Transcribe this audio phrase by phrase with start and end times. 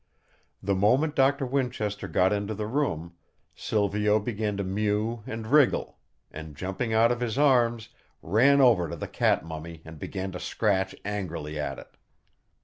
[0.63, 3.13] The moment Doctor Winchester got into the room,
[3.53, 5.99] Silvio began to mew and wriggle;
[6.31, 7.89] and jumping out of his arms,
[8.23, 11.95] ran over to the cat mummy and began to scratch angrily at it.